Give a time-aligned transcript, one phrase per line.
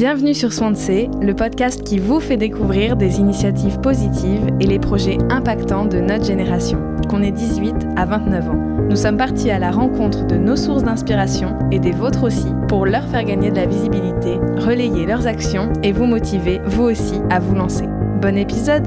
[0.00, 5.18] Bienvenue sur Swansea, le podcast qui vous fait découvrir des initiatives positives et les projets
[5.28, 6.80] impactants de notre génération,
[7.10, 8.86] qu'on ait 18 à 29 ans.
[8.88, 12.86] Nous sommes partis à la rencontre de nos sources d'inspiration et des vôtres aussi pour
[12.86, 17.38] leur faire gagner de la visibilité, relayer leurs actions et vous motiver, vous aussi, à
[17.38, 17.84] vous lancer.
[18.22, 18.86] Bon épisode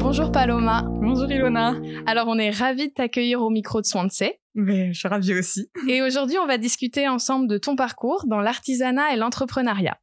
[0.00, 0.97] Bonjour Paloma.
[1.08, 1.74] Bonjour Ilona.
[2.04, 4.32] Alors on est ravis de t'accueillir au micro de Swansea.
[4.54, 5.70] Mais je suis ravie aussi.
[5.88, 9.98] Et aujourd'hui on va discuter ensemble de ton parcours dans l'artisanat et l'entrepreneuriat.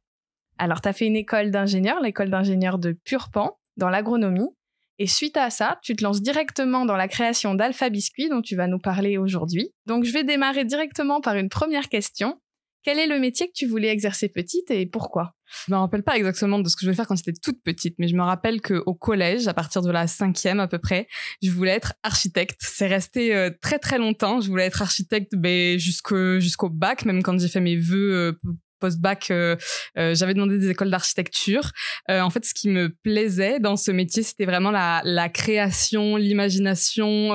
[0.58, 4.50] Alors tu as fait une école d'ingénieur, l'école d'ingénieur de Purpan, dans l'agronomie.
[4.98, 8.56] Et suite à ça, tu te lances directement dans la création d'Alpha Biscuit dont tu
[8.56, 9.70] vas nous parler aujourd'hui.
[9.86, 12.40] Donc je vais démarrer directement par une première question.
[12.82, 15.35] Quel est le métier que tu voulais exercer petite et pourquoi?
[15.66, 17.96] Je me rappelle pas exactement de ce que je voulais faire quand j'étais toute petite,
[17.98, 21.06] mais je me rappelle qu'au collège, à partir de la cinquième à peu près,
[21.42, 22.60] je voulais être architecte.
[22.60, 24.40] C'est resté euh, très très longtemps.
[24.40, 28.32] Je voulais être architecte ben, jusqu'au jusqu'au bac, même quand j'ai fait mes vœux euh,
[28.78, 29.56] post-bac, euh,
[29.98, 31.70] euh, j'avais demandé des écoles d'architecture.
[32.10, 37.30] Euh, en fait, ce qui me plaisait dans ce métier, c'était vraiment la, création, l'imagination,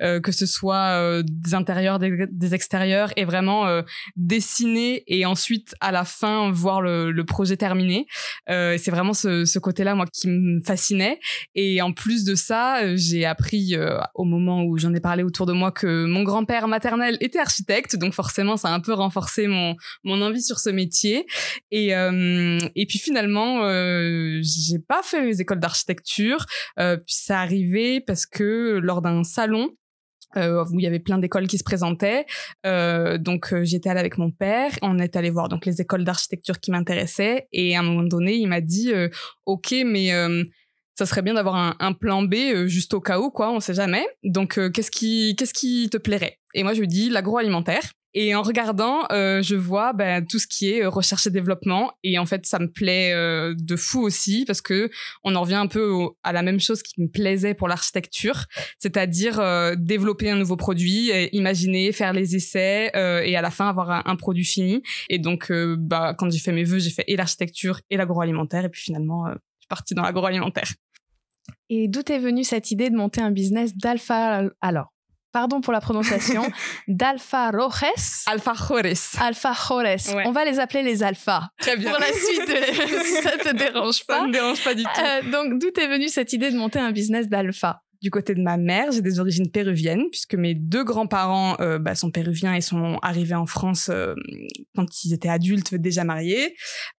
[0.00, 3.82] que ce soit des intérieurs, des, extérieurs, et vraiment
[4.16, 8.06] dessiner et ensuite, à la fin, voir le, le projet terminé.
[8.48, 11.20] c'est vraiment ce, ce côté-là, moi, qui me fascinait.
[11.54, 13.76] Et en plus de ça, j'ai appris
[14.14, 17.96] au moment où j'en ai parlé autour de moi que mon grand-père maternel était architecte,
[17.96, 21.26] donc forcément, ça a un peu renforcé mon, mon envie sur ce métier.
[21.70, 26.46] Et, euh, et puis finalement, euh, j'ai pas fait les écoles d'architecture.
[26.78, 29.70] Euh, puis ça arrivait parce que lors d'un salon,
[30.36, 32.24] euh, où il y avait plein d'écoles qui se présentaient.
[32.64, 36.70] Donc j'étais allée avec mon père, on est allé voir donc les écoles d'architecture qui
[36.70, 38.92] m'intéressaient et à un moment donné il m'a dit
[39.44, 40.10] ok mais
[40.94, 44.06] ça serait bien d'avoir un, plan B juste au cas où quoi, on sait jamais.
[44.24, 46.38] Donc qu'est-ce qui qu'est-ce qui te plairait?
[46.54, 47.92] Et moi je lui dis l'agroalimentaire.
[48.14, 51.92] Et en regardant, euh, je vois ben, tout ce qui est euh, recherche et développement.
[52.02, 54.90] Et en fait, ça me plaît euh, de fou aussi parce que
[55.24, 58.44] on en revient un peu au, à la même chose qui me plaisait pour l'architecture,
[58.78, 63.50] c'est-à-dire euh, développer un nouveau produit, et imaginer, faire les essais euh, et à la
[63.50, 64.82] fin avoir un, produit fini.
[65.08, 68.64] Et donc, euh, bah, quand j'ai fait mes vœux, j'ai fait et l'architecture et l'agroalimentaire.
[68.64, 70.70] Et puis finalement, je suis partie dans l'agroalimentaire.
[71.70, 74.91] Et d'où est venue cette idée de monter un business d'alpha alors?
[75.32, 76.50] Pardon pour la prononciation,
[76.88, 78.24] d'Alpha Rojes.
[78.26, 79.20] Alpha Jores.
[79.20, 80.14] Alpha Jores.
[80.14, 80.24] Ouais.
[80.26, 81.48] On va les appeler les Alphas.
[81.58, 81.90] Très bien.
[81.90, 82.48] Pour la suite,
[83.04, 84.20] si ça te dérange pas.
[84.20, 84.90] Ça me dérange pas du tout.
[85.00, 87.82] Euh, donc, d'où est venue cette idée de monter un business d'Alpha?
[88.02, 91.94] Du côté de ma mère, j'ai des origines péruviennes, puisque mes deux grands-parents euh, bah,
[91.94, 94.14] sont péruviens et sont arrivés en France euh,
[94.74, 96.56] quand ils étaient adultes, déjà mariés.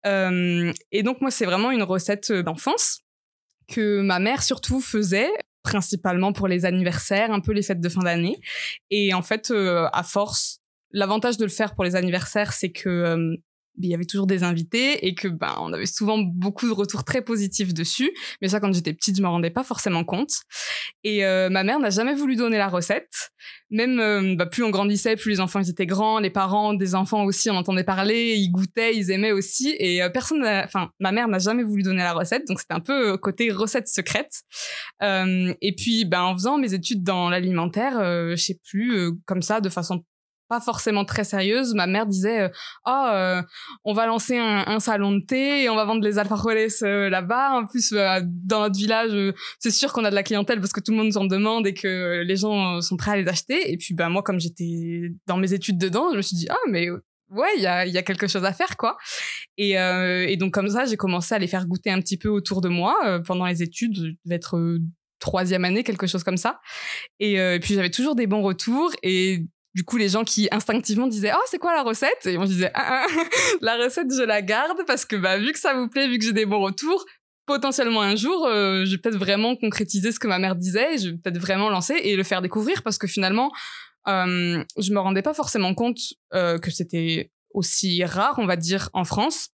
[0.06, 3.00] Euh, et donc, moi, c'est vraiment une recette d'enfance
[3.66, 5.30] que ma mère surtout faisait
[5.62, 8.38] principalement pour les anniversaires, un peu les fêtes de fin d'année.
[8.90, 10.58] Et en fait, euh, à force,
[10.90, 13.36] l'avantage de le faire pour les anniversaires, c'est que euh,
[13.78, 17.04] il y avait toujours des invités et que ben on avait souvent beaucoup de retours
[17.04, 18.12] très positifs dessus.
[18.40, 20.42] Mais ça quand j'étais petite je me rendais pas forcément compte.
[21.04, 23.30] Et euh, ma mère n'a jamais voulu donner la recette.
[23.70, 26.18] Même euh, bah, plus on grandissait plus les enfants étaient grands.
[26.18, 29.74] Les parents des enfants aussi on entendait parler ils goûtaient ils aimaient aussi.
[29.78, 32.46] Et euh, personne enfin ma mère n'a jamais voulu donner la recette.
[32.48, 34.42] Donc c'était un peu côté recette secrète.
[35.02, 39.68] Et puis ben en faisant mes études dans l'alimentaire je sais plus comme ça de
[39.68, 40.04] façon
[40.52, 42.50] pas forcément très sérieuse, ma mère disait
[42.84, 43.40] oh
[43.84, 47.52] on va lancer un, salon de thé et on va vendre les alfajoles euh, là-bas.
[47.52, 49.12] En plus dans notre village,
[49.60, 51.66] c'est sûr qu'on a de la clientèle parce que tout le monde nous en demande
[51.66, 53.72] et que les gens sont prêts à les acheter.
[53.72, 56.58] Et puis bah moi comme j'étais dans mes études dedans, je me suis dit ah
[56.68, 56.88] mais
[57.30, 58.98] ouais, il y a, quelque chose à faire, quoi.
[59.56, 62.60] Et, et donc, comme ça, j'ai commencé à les faire goûter un petit peu autour
[62.60, 63.96] de moi pendant les études.
[63.96, 64.78] Je devais être
[65.18, 66.60] troisième année, quelque chose comme ça.
[67.20, 68.92] Et, et puis, j'avais toujours des bons retours.
[69.02, 72.26] Et du coup les gens qui instinctivement disaient oh c'est quoi la recette?
[72.26, 73.22] Et on disait ah, ah,
[73.60, 76.24] la recette je la garde parce que bah vu que ça vous plaît vu que
[76.24, 77.04] j'ai des bons retours
[77.46, 81.10] potentiellement un jour euh, je vais peut-être vraiment concrétiser ce que ma mère disait je
[81.10, 83.50] vais peut-être vraiment lancer et le faire découvrir parce que finalement
[84.08, 85.98] euh, je me rendais pas forcément compte
[86.34, 89.50] euh, que c'était aussi rare on va dire en France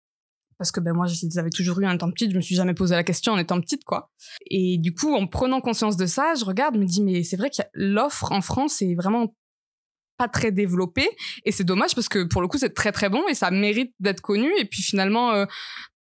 [0.62, 2.55] parce que ben moi je les avais toujours eu en étant petite, je me suis
[2.55, 4.12] jamais posé la question en étant petite quoi.
[4.49, 7.37] Et du coup en prenant conscience de ça, je regarde, je me dis mais c'est
[7.37, 9.35] vrai que l'offre en France est vraiment
[10.23, 11.09] pas très développé.
[11.45, 13.93] Et c'est dommage parce que pour le coup c'est très très bon et ça mérite
[13.99, 14.51] d'être connu.
[14.59, 15.47] Et puis finalement euh,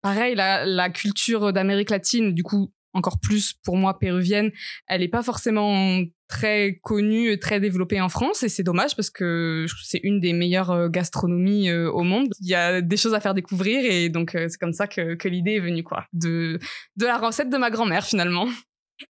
[0.02, 4.52] pareil la, culture d'Amérique latine du coup encore plus pour moi péruvienne
[4.88, 8.44] elle est pas forcément très connue très développée en France.
[8.44, 12.34] Et c'est dommage parce que c'est une des meilleures euh, gastronomies euh, au monde.
[12.42, 15.30] Il y a des choses à faire découvrir et donc c'est comme ça que, que
[15.30, 16.06] l'idée est venue quoi.
[16.12, 16.60] De
[16.98, 18.48] de la recette de ma grand-mère finalement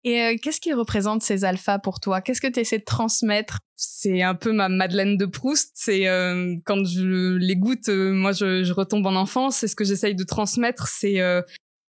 [0.05, 2.21] Et euh, qu'est-ce qui représente ces alphas pour toi?
[2.21, 3.59] Qu'est-ce que tu essaies de transmettre?
[3.77, 5.73] C'est un peu ma Madeleine de Proust.
[5.75, 9.63] C'est euh, quand je les goûte, euh, moi je, je, retombe en enfance.
[9.63, 11.19] Et ce que j'essaye de transmettre, c'est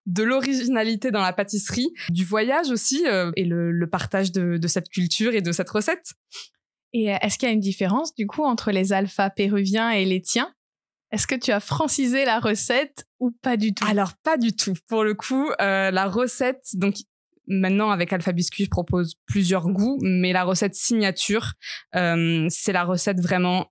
[0.06, 3.04] de l'originalité dans la pâtisserie, du voyage aussi,
[3.34, 6.12] et le, le partage de, de, cette culture et de cette recette.
[6.92, 10.22] Et est-ce qu'il y a une différence du coup entre les alphas péruviens et les
[10.22, 10.52] tiens?
[11.12, 13.84] Est-ce que tu as francisé la recette ou pas du tout?
[13.88, 14.74] Alors pas du tout.
[14.88, 16.96] Pour le coup, euh, la recette, donc
[17.46, 21.52] maintenant avec Alpha Biscuit, je propose plusieurs goûts, mais la recette signature,
[21.94, 23.70] euh, c'est la recette vraiment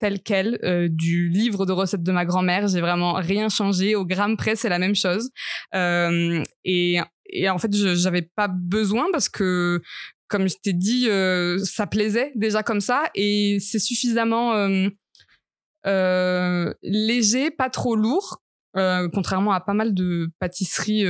[0.00, 2.68] telle quelle euh, du livre de recettes de ma grand-mère.
[2.68, 3.94] J'ai vraiment rien changé.
[3.94, 5.30] Au gramme près, c'est la même chose.
[5.74, 6.98] Euh, et,
[7.30, 9.80] et en fait, je j'avais pas besoin parce que
[10.28, 14.88] comme je t'ai dit, euh, ça plaisait déjà comme ça et c'est suffisamment euh,
[15.86, 18.42] euh, léger, pas trop lourd,
[19.12, 21.04] contrairement à pas mal de pâtisseries,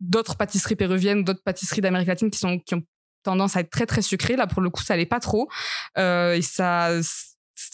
[0.00, 2.82] d'autres pâtisseries péruviennes, d'autres pâtisseries d'Amérique latine qui sont qui ont
[3.22, 4.36] tendance à être très très sucrées.
[4.36, 5.48] Là, pour le coup, ça l'est pas trop.
[5.96, 6.90] et ça,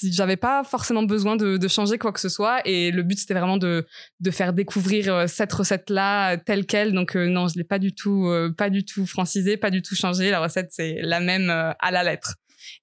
[0.03, 2.61] j'avais pas forcément besoin de, de, changer quoi que ce soit.
[2.65, 3.87] Et le but, c'était vraiment de,
[4.19, 6.93] de faire découvrir cette recette-là telle quelle.
[6.93, 8.29] Donc non, je l'ai pas du tout,
[8.59, 10.31] pas du tout francisé, pas du tout changé.
[10.31, 12.35] La recette, c'est la même à la lettre.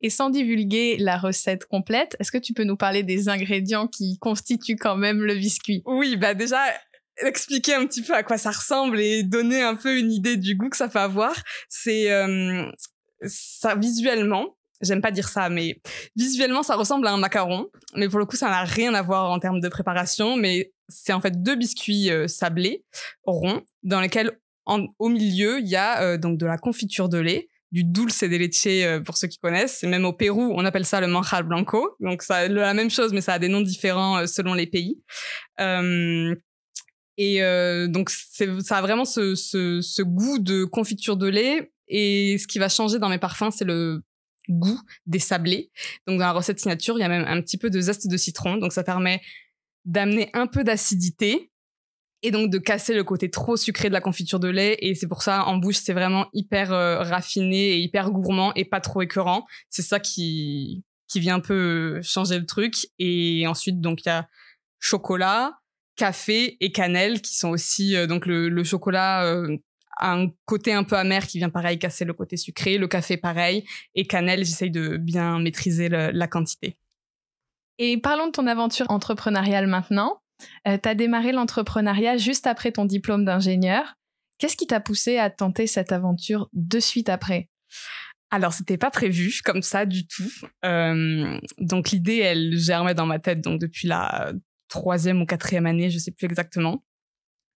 [0.02, 4.18] Et sans divulguer la recette complète, est-ce que tu peux nous parler des ingrédients qui
[4.20, 5.82] constituent quand même le biscuit?
[5.86, 6.60] Oui, bah déjà,
[7.18, 10.56] expliquer un petit peu à quoi ça ressemble et donner un peu une idée du
[10.56, 11.34] goût que ça peut avoir.
[11.70, 12.66] C'est euh,
[13.26, 15.82] ça visuellement, j'aime pas dire ça, mais
[16.16, 19.30] visuellement ça ressemble à un macaron, mais pour le coup ça n'a rien à voir
[19.32, 22.84] en termes de préparation, mais c'est en fait deux biscuits euh, sablés
[23.26, 24.32] ronds dans lesquels
[24.66, 28.38] au milieu il y a euh, donc de la confiture de lait du dulce de
[28.38, 29.84] leche euh, pour ceux qui connaissent.
[29.84, 31.98] Et même au Pérou, on appelle ça le manjar blanco.
[32.00, 35.02] Donc ça la même chose, mais ça a des noms différents euh, selon les pays.
[35.60, 36.36] Euh,
[37.18, 41.72] et euh, donc ça a vraiment ce, ce, ce, goût de confiture de lait.
[41.88, 44.02] Et ce qui va changer dans mes parfums, c'est le
[44.50, 45.72] goût des sablés.
[46.08, 48.18] Donc dans la recette signature, il y a même un petit peu de zeste de
[48.18, 48.58] citron.
[48.58, 49.22] Donc ça permet
[49.86, 51.52] d'amener un peu d'acidité
[52.24, 55.08] et donc de casser le côté trop sucré de la confiture de lait et c'est
[55.08, 59.02] pour ça en bouche c'est vraiment hyper euh, raffiné et hyper gourmand et pas trop
[59.02, 64.08] écœurant c'est ça qui qui vient un peu changer le truc et ensuite donc il
[64.08, 64.30] y a
[64.80, 65.52] chocolat
[65.96, 69.58] café et cannelle qui sont aussi euh, donc le, le chocolat euh,
[69.98, 72.78] a un côté un peu amer qui vient pareil casser le côté sucré.
[72.78, 73.66] Le café pareil.
[73.96, 76.78] Et cannelle j'essaye de bien maîtriser le, la quantité.
[77.80, 80.22] Et parlons de ton aventure entrepreneuriale maintenant.
[80.68, 83.96] Euh, tu as démarré l'entrepreneuriat juste après ton diplôme d'ingénieur.
[84.38, 87.50] Qu'est-ce qui t'a poussé à tenter cette aventure de suite après?
[88.30, 90.32] Alors, c'était pas prévu comme ça du tout.
[90.66, 94.34] Euh, donc, l'idée, elle germait dans ma tête donc depuis la
[94.74, 96.84] troisième ou quatrième année, je sais plus exactement.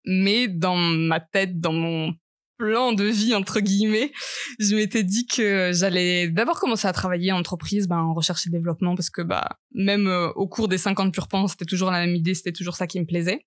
[0.06, 2.14] Mais dans ma tête, dans mon
[2.58, 4.12] plan de vie entre guillemets,
[4.60, 8.50] je m'étais dit que j'allais d'abord commencer à travailler en entreprise, ben, en recherche et
[8.50, 12.16] développement, parce que bah même euh, au cours des 50 pur c'était toujours la même
[12.16, 13.46] idée, c'était toujours ça qui me plaisait.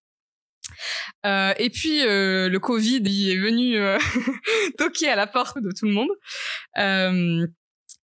[1.24, 3.98] Euh, et puis euh, le Covid il est venu euh,
[4.78, 6.10] toquer à la porte de tout le monde.
[6.78, 7.46] Euh,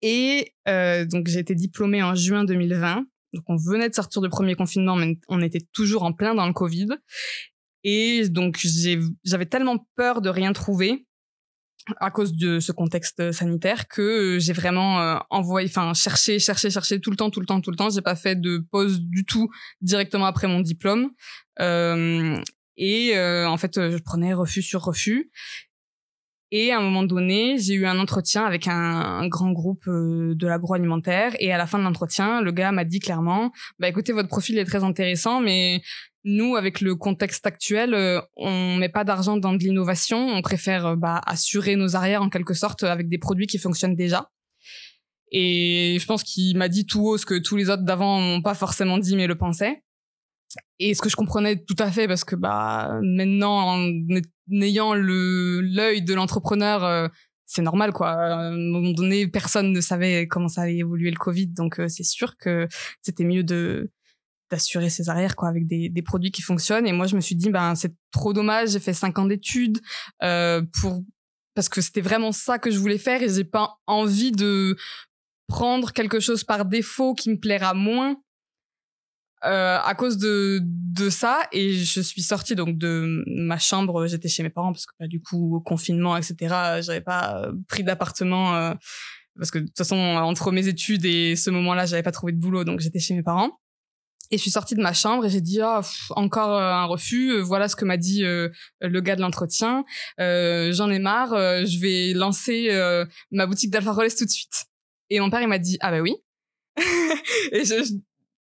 [0.01, 3.05] et donc j'ai été diplômée en juin 2020.
[3.33, 6.47] Donc on venait de sortir du premier confinement, mais on était toujours en plein dans
[6.47, 6.87] le Covid.
[7.83, 8.59] Et donc,
[9.23, 11.07] j'avais tellement peur de rien trouver
[11.99, 16.99] à cause de ce contexte sanitaire que j'ai vraiment euh, envoyé, enfin, cherché, cherché, cherché
[17.01, 17.89] tout le temps, tout le temps, tout le temps.
[17.89, 19.49] J'ai pas fait de pause du tout
[19.81, 21.09] directement après mon diplôme.
[21.59, 22.37] Euh,
[22.77, 25.31] et euh, en fait, je prenais refus sur refus.
[26.53, 30.47] Et à un moment donné, j'ai eu un entretien avec un, grand groupe euh, de
[30.47, 31.33] l'agroalimentaire.
[31.39, 34.57] Et à la fin de l'entretien, le gars m'a dit clairement, bah écoutez, votre profil
[34.57, 35.81] est très intéressant, mais
[36.25, 40.27] nous, avec le contexte actuel, euh, on met pas d'argent dans de l'innovation.
[40.27, 43.95] On préfère euh, bah, assurer nos arrières en quelque sorte avec des produits qui fonctionnent
[43.95, 44.29] déjà.
[45.31, 48.41] Et je pense qu'il m'a dit tout haut ce que tous les autres d'avant n'ont
[48.41, 49.81] pas forcément dit mais le pensaient.
[50.79, 53.89] Et ce que je comprenais tout à fait parce que bah maintenant en
[54.51, 57.07] ayant le l'œil de l'entrepreneur euh,
[57.45, 58.11] c'est normal quoi.
[58.11, 62.03] À un moment donné, personne ne savait comment ça allait évoluer le Covid, donc c'est
[62.03, 62.67] sûr que
[63.01, 63.91] c'était mieux de
[64.51, 66.85] d'assurer ses arrières quoi avec des, des produits qui fonctionnent.
[66.85, 68.69] Et moi je me suis dit ben c'est trop dommage.
[68.69, 69.79] J'ai fait cinq ans d'études
[70.23, 71.03] euh, pour
[71.55, 74.77] parce que c'était vraiment ça que je voulais faire et j'ai pas envie de
[75.47, 78.15] prendre quelque chose par défaut qui me plaira moins
[79.45, 84.27] euh, à cause de de ça et je suis sortie donc de ma chambre j'étais
[84.27, 88.73] chez mes parents parce que bah, du coup confinement etc j'avais pas pris d'appartement euh,
[89.37, 92.37] parce que de toute façon entre mes études et ce moment-là j'avais pas trouvé de
[92.37, 93.59] boulot donc j'étais chez mes parents
[94.29, 95.81] Et je suis sortie de ma chambre et j'ai dit ah,
[96.11, 97.31] encore euh, un refus.
[97.31, 99.83] Euh, voilà ce que m'a dit euh, le gars de l'entretien.
[100.17, 101.31] J'en ai marre.
[101.65, 102.69] je vais lancer
[103.31, 104.65] ma boutique d'Alpha tout de suite.
[105.09, 106.15] Et mon père il m'a dit ah bah oui.
[107.51, 107.65] et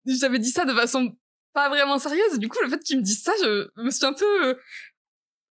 [0.06, 1.16] j'avais dit ça de façon
[1.54, 2.40] pas vraiment sérieuse.
[2.40, 4.58] Du coup le fait qu'il me dise ça, je me suis un peu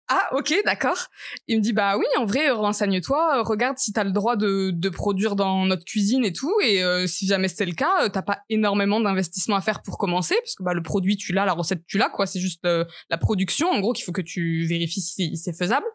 [0.09, 1.09] ah ok d'accord.
[1.49, 5.35] Il me dit bah oui en vrai renseigne-toi, regarde si t'as le droit de, produire
[5.35, 6.55] dans notre cuisine et tout.
[6.63, 9.99] Et euh, si jamais c'est le cas euh, t'as pas énormément d'investissement à faire pour
[9.99, 12.65] commencer parce que bah le produit tu l'as, la recette tu l'as quoi, c'est juste
[12.67, 13.69] euh, la production.
[13.69, 15.87] En gros qu'il faut que tu vérifies si c'est faisable.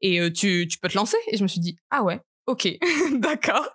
[0.00, 1.16] Et tu peux te lancer.
[1.28, 2.68] Et je me suis dit ah ouais Ok,
[3.12, 3.68] d'accord.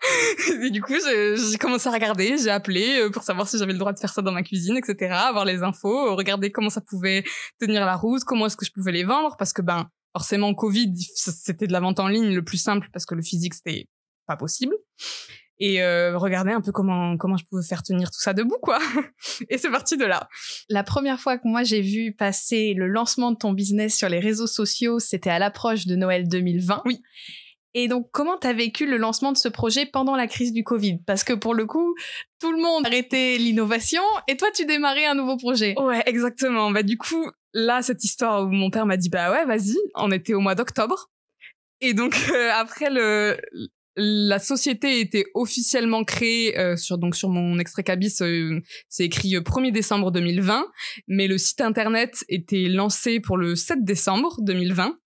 [0.62, 3.80] Et du coup, j'ai commencé à regarder, j'ai appelé euh, pour savoir si j'avais le
[3.80, 5.14] droit de faire ça dans ma cuisine, etc.
[5.14, 7.24] Avoir les infos, regarder comment ça pouvait
[7.60, 10.94] tenir la route, comment est-ce que je pouvais les vendre, parce que ben forcément Covid,
[11.16, 13.88] c'était de la vente en ligne le plus simple parce que le physique c'était
[14.26, 14.76] pas possible.
[15.60, 18.80] Et euh, regarder un peu comment comment je pouvais faire tenir tout ça debout quoi.
[19.50, 20.28] Et c'est parti de là.
[20.70, 24.20] La première fois que moi j'ai vu passer le lancement de ton business sur les
[24.20, 26.82] réseaux sociaux, c'était à l'approche de Noël 2020.
[26.86, 27.02] Oui.
[27.80, 30.98] Et donc, comment t'as vécu le lancement de ce projet pendant la crise du Covid?
[31.06, 31.94] Parce que pour le coup,
[32.40, 35.76] tout le monde arrêtait l'innovation et toi, tu démarrais un nouveau projet.
[35.80, 36.72] Ouais, exactement.
[36.72, 39.78] Bah du coup, là, cette histoire où mon père m'a dit bah ouais, vas-y.
[39.94, 41.12] On était au mois d'octobre.
[41.80, 43.38] Et donc euh, après le
[43.96, 49.36] la société était officiellement créée euh, sur donc sur mon extrait cabis euh, c'est écrit
[49.36, 50.68] 1er décembre 2020
[51.08, 55.00] mais le site internet était lancé pour le 7 décembre 2020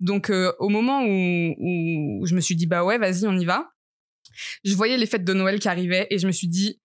[0.00, 3.70] donc euh, au moment où, je me suis dit bah ouais vas-y on y va,
[4.64, 6.80] je voyais les fêtes de Noël qui arrivaient et je me suis dit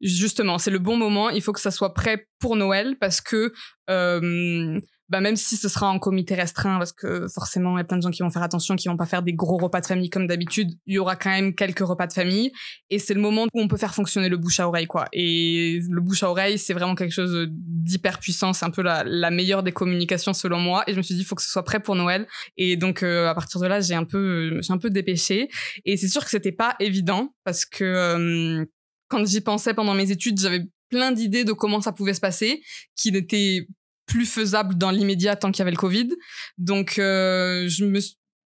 [0.00, 3.52] justement c'est le bon moment, il faut que ça soit prêt pour Noël parce que
[3.90, 4.78] euh,
[5.08, 7.96] bah même si ce sera en comité restreint parce que forcément il y a plein
[7.96, 10.10] de gens qui vont faire attention qui vont pas faire des gros repas de famille
[10.10, 12.50] comme d'habitude il y aura quand même quelques repas de famille.
[12.90, 15.06] Et c'est le moment où on peut faire fonctionner le bouche à oreille quoi.
[15.12, 18.52] Et le bouche à oreille c'est vraiment quelque chose d'hyper puissant.
[18.52, 20.82] C'est un peu la, meilleure des communications selon moi.
[20.86, 22.26] Et je me suis dit il faut que ce soit prêt pour Noël.
[22.56, 25.48] Et donc euh, à partir de là j'ai un peu j'ai un peu dépêché
[25.84, 28.64] et c'est sûr que c'était pas évident parce que euh,
[29.08, 32.62] quand j'y pensais pendant mes études j'avais plein d'idées de comment ça pouvait se passer
[32.96, 33.66] qui n'étaient
[34.06, 36.08] plus faisable dans l'immédiat tant qu'il y avait le Covid.
[36.58, 38.00] Donc, euh, je me,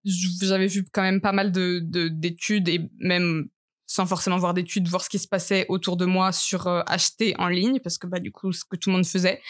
[0.05, 3.49] j'avais vu quand même pas mal de, d'études et même
[3.87, 7.35] sans forcément voir d'études, voir ce qui se passait autour de moi sur euh, acheter
[7.39, 9.43] en ligne, parce que bah du coup, ce que tout le monde faisait,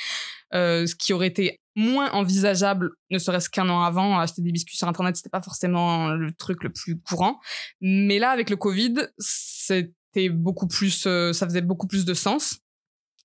[0.54, 4.78] euh, ce qui aurait été moins envisageable, ne serait-ce qu'un an avant, acheter des biscuits
[4.78, 7.38] sur Internet, c'était pas forcément le truc le plus courant.
[7.82, 12.60] Mais là, avec le Covid, c'était beaucoup plus, ça faisait beaucoup plus de sens.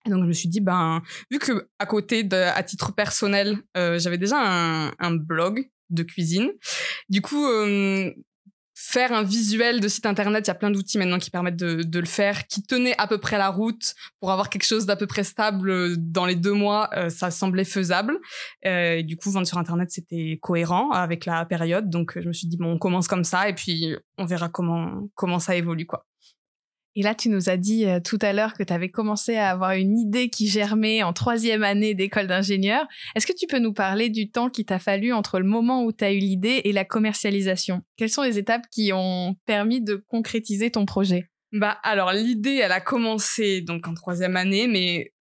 [0.06, 3.58] Et donc je me suis dit ben vu que à côté de à titre personnel
[3.76, 6.52] euh, j'avais déjà un, un, blog de cuisine,
[7.10, 8.12] du coup euh,
[8.78, 11.84] faire un visuel de site internet, il y a plein d'outils maintenant qui permettent de,
[11.84, 14.98] de, le faire, qui tenaient à peu près la route pour avoir quelque chose d'à
[14.98, 18.20] peu près stable dans les deux mois, euh, ça semblait faisable.
[18.64, 21.90] et du coup, vendre sur internet, c'était cohérent avec la période.
[21.90, 25.08] Donc, je me suis dit bon, on commence comme ça et puis on verra comment
[25.16, 26.06] comment ça évolue quoi.
[26.96, 29.50] Et là, tu nous as dit euh, tout à l'heure que tu avais commencé à
[29.50, 32.88] avoir une idée qui germait en troisième année d'école d'ingénieur.
[33.16, 35.92] Est-ce que tu peux nous parler du temps qui t'a fallu entre le moment où
[35.92, 37.82] tu as eu l'idée et la commercialisation?
[37.98, 41.30] Quelles sont les étapes qui ont permis de concrétiser ton projet?
[41.52, 45.14] Bah alors l'idée, elle a commencé donc en troisième année, mais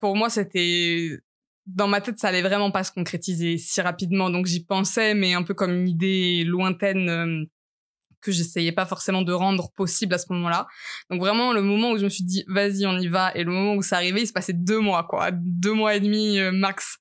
[0.00, 1.18] pour moi c'était
[1.66, 4.30] dans ma tête, ça allait vraiment pas se concrétiser si rapidement.
[4.30, 7.44] Donc j'y pensais, mais un peu comme une idée lointaine euh,
[8.26, 10.66] que j'essayais pas forcément de rendre possible à ce moment-là.
[11.10, 13.52] Donc vraiment le moment où je me suis dit vas-y on y va et le
[13.52, 16.50] moment où ça arrivait il se passait deux mois quoi, deux mois et demi euh,
[16.50, 16.98] max.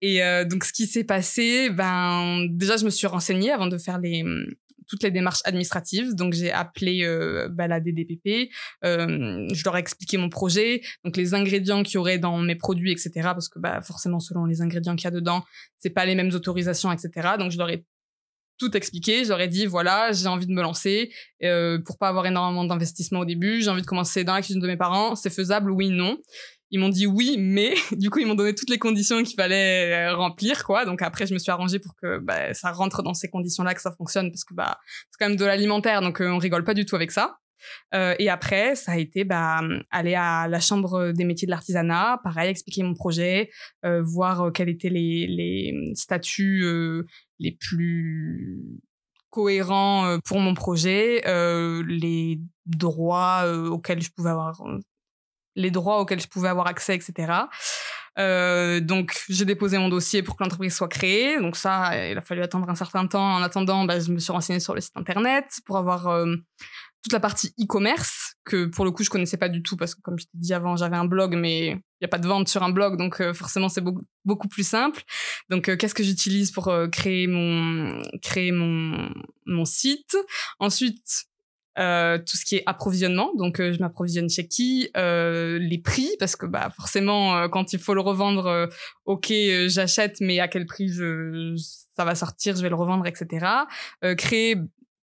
[0.00, 3.78] Et euh, donc ce qui s'est passé, ben déjà je me suis renseignée avant de
[3.78, 4.24] faire les
[4.92, 6.14] toutes les démarches administratives.
[6.14, 8.50] Donc j'ai appelé euh, bah, la DDPP,
[8.84, 12.56] euh, je leur ai expliqué mon projet, donc les ingrédients qu'il y aurait dans mes
[12.56, 13.10] produits, etc.
[13.22, 15.44] Parce que bah, forcément selon les ingrédients qu'il y a dedans,
[15.78, 17.30] c'est pas les mêmes autorisations, etc.
[17.38, 17.86] Donc je leur ai
[18.62, 19.24] tout expliqué.
[19.24, 23.24] J'aurais dit voilà, j'ai envie de me lancer euh, pour pas avoir énormément d'investissement au
[23.24, 23.60] début.
[23.60, 25.16] J'ai envie de commencer dans la cuisine de mes parents.
[25.16, 26.18] C'est faisable Oui, non.
[26.70, 30.10] Ils m'ont dit oui, mais du coup ils m'ont donné toutes les conditions qu'il fallait
[30.10, 30.84] euh, remplir quoi.
[30.84, 33.82] Donc après je me suis arrangée pour que bah, ça rentre dans ces conditions-là, que
[33.82, 34.78] ça fonctionne parce que bah
[35.10, 37.36] c'est quand même de l'alimentaire, donc euh, on rigole pas du tout avec ça.
[37.94, 42.20] Euh, et après, ça a été bah, aller à la chambre des métiers de l'artisanat,
[42.24, 43.50] pareil, expliquer mon projet,
[43.84, 46.64] euh, voir euh, quels étaient les, statuts
[47.38, 48.62] les plus
[49.30, 51.22] cohérents pour mon projet,
[51.86, 54.62] les droits auxquels je pouvais avoir
[55.54, 57.32] les droits auxquels je pouvais avoir accès, etc.
[58.16, 61.40] Donc j'ai déposé mon dossier pour que l'entreprise soit créée.
[61.40, 63.34] Donc ça, il a fallu attendre un certain temps.
[63.34, 66.24] En attendant, bah, je me suis renseignée sur le site internet pour avoir
[67.02, 70.00] toute la partie e-commerce que pour le coup je connaissais pas du tout parce que
[70.00, 72.48] comme je t'ai dit avant j'avais un blog mais il y a pas de vente
[72.48, 75.02] sur un blog donc euh, forcément c'est beaucoup, beaucoup plus simple.
[75.48, 79.10] Donc euh, qu'est-ce que j'utilise pour euh, créer mon créer mon
[79.46, 80.16] mon site?
[80.58, 81.24] Ensuite
[81.78, 83.32] euh, tout ce qui est approvisionnement.
[83.36, 84.90] Donc je m'approvisionne chez qui?
[84.94, 88.68] Les prix parce que bah forcément quand il faut le revendre
[89.06, 89.32] ok
[89.66, 91.54] j'achète mais à quel prix je,
[91.96, 93.46] ça va sortir je vais le revendre etc
[94.16, 94.56] créer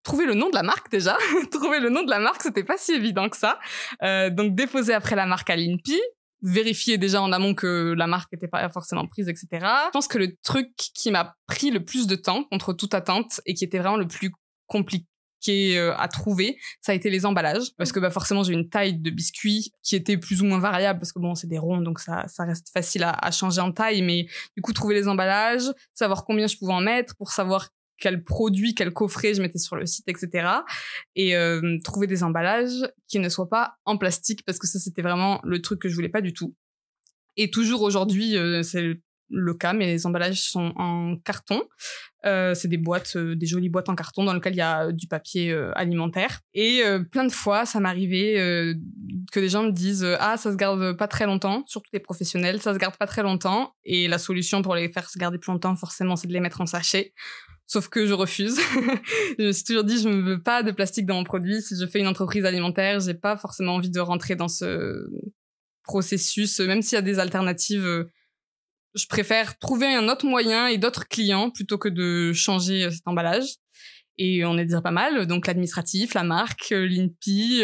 [0.03, 1.17] trouver le nom de la marque déjà.
[1.51, 3.59] trouver le nom de la marque, c'était pas si évident que ça.
[4.03, 5.99] Euh, donc déposer après la marque à l'INPI,
[6.41, 9.47] vérifier déjà en amont que la marque n'était pas forcément prise, etc.
[9.51, 13.41] Je pense que le truc qui m'a pris le plus de temps contre toute attente
[13.45, 14.31] et qui était vraiment le plus
[14.67, 15.05] compliqué
[15.47, 18.95] euh, à trouver, ça a été les emballages parce que bah forcément j'ai une taille
[18.99, 21.99] de biscuit qui était plus ou moins variable parce que bon c'est des ronds donc
[21.99, 24.27] ça ça reste facile à, à changer en taille mais
[24.57, 28.75] du coup trouver les emballages, savoir combien je pouvais en mettre pour savoir quel produit,
[28.75, 30.47] quel coffret je mettais sur le site, etc.
[31.15, 35.01] Et euh, trouver des emballages qui ne soient pas en plastique parce que ça c'était
[35.01, 36.55] vraiment le truc que je voulais pas du tout.
[37.37, 41.61] Et toujours aujourd'hui, euh, c'est le cas, mais les emballages sont en carton.
[42.25, 44.91] Euh, c'est des boîtes, euh, des jolies boîtes en carton dans lesquelles il y a
[44.91, 46.41] du papier euh, alimentaire.
[46.53, 48.35] Et plein de fois, ça m'arrivait
[49.31, 52.61] que des gens me disent ah ça se garde pas très longtemps, surtout les professionnels,
[52.61, 53.73] ça se garde pas très longtemps.
[53.85, 56.61] Et la solution pour les faire se garder plus longtemps, forcément, c'est de les mettre
[56.61, 57.13] en sachet.
[57.71, 58.59] Sauf que je refuse.
[59.39, 61.61] je me suis toujours dit, je ne veux pas de plastique dans mon produit.
[61.61, 65.07] Si je fais une entreprise alimentaire, j'ai pas forcément envie de rentrer dans ce
[65.83, 68.05] processus, même s'il y a des alternatives
[68.95, 73.45] je préfère trouver un autre moyen et d'autres clients plutôt que de changer cet emballage.
[74.17, 75.27] Et on est déjà pas mal.
[75.27, 77.61] Donc l'administratif, la marque, l'INPI,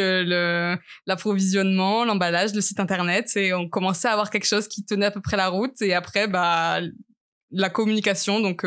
[1.05, 3.35] l'approvisionnement, l'emballage, le site internet.
[3.35, 5.81] Et on commençait à avoir quelque chose qui tenait à peu près la route.
[5.81, 6.79] Et après, bah,
[7.55, 8.39] la communication.
[8.39, 8.65] Donc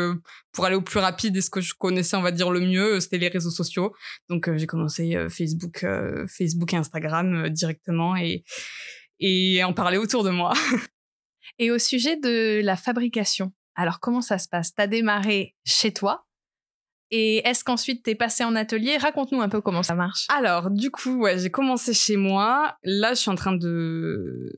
[0.51, 2.99] pour aller au plus rapide et ce que je connaissais, on va dire le mieux,
[2.99, 3.93] c'était les réseaux sociaux.
[4.29, 5.85] Donc j'ai commencé Facebook,
[6.27, 8.43] Facebook et Instagram directement et
[9.19, 10.53] et en parler autour de moi.
[11.61, 14.73] Et au sujet de la fabrication, alors comment ça se passe?
[14.73, 16.25] T'as démarré chez toi
[17.11, 18.97] et est-ce qu'ensuite t'es passé en atelier?
[18.97, 20.27] Raconte-nous un peu comment ça marche.
[20.29, 22.77] Alors, du coup, ouais, j'ai commencé chez moi.
[22.83, 24.53] Là, je suis en train de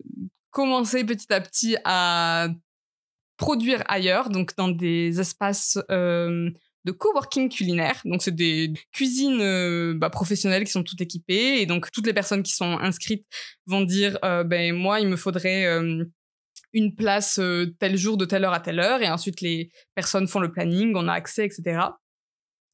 [0.49, 2.49] commencer petit à petit à
[3.41, 6.51] produire ailleurs, donc dans des espaces euh,
[6.85, 7.99] de coworking culinaire.
[8.05, 11.59] Donc, c'est des cuisines euh, bah, professionnelles qui sont toutes équipées.
[11.59, 13.25] Et donc, toutes les personnes qui sont inscrites
[13.65, 15.65] vont dire, euh, ben moi, il me faudrait
[16.73, 17.39] une place
[17.79, 20.93] tel jour de telle heure à telle heure et ensuite les personnes font le planning,
[20.95, 21.79] on a accès, etc.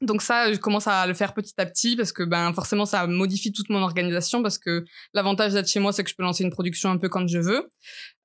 [0.01, 3.07] Donc ça, je commence à le faire petit à petit parce que ben forcément ça
[3.07, 6.43] modifie toute mon organisation parce que l'avantage d'être chez moi c'est que je peux lancer
[6.43, 7.67] une production un peu quand je veux.